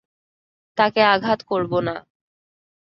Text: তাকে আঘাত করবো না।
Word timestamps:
তাকে 0.77 1.01
আঘাত 1.05 1.39
করবো 1.43 1.77
না। 1.81 1.95